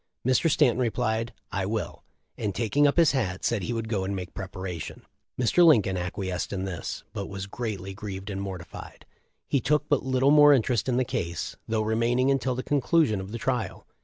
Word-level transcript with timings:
Mr. 0.27 0.49
Stanton 0.49 0.81
replied, 0.81 1.31
T 1.53 1.63
will/ 1.67 2.03
and 2.35 2.55
taking 2.55 2.87
up 2.87 2.97
his 2.97 3.11
hat, 3.11 3.45
said 3.45 3.61
he 3.61 3.71
would 3.71 3.87
go 3.87 4.03
and 4.03 4.15
make 4.15 4.33
preparation. 4.33 5.05
Mr. 5.39 5.63
Lin 5.63 5.83
coln 5.83 5.95
acquiesced 5.95 6.51
in 6.51 6.65
this, 6.65 7.03
but 7.13 7.27
was 7.29 7.45
greatly 7.45 7.93
grieved 7.93 8.31
and 8.31 8.41
mortified; 8.41 9.05
he 9.47 9.61
took 9.61 9.87
but 9.89 10.01
little 10.03 10.31
more 10.31 10.53
interes 10.55 10.81
in 10.87 10.97
the 10.97 11.05
case, 11.05 11.55
though 11.67 11.83
remaining 11.83 12.31
until 12.31 12.55
the 12.55 12.63
conclusion 12.63 13.21
of 13.21 13.31
the 13.31 13.37
trial. 13.37 13.85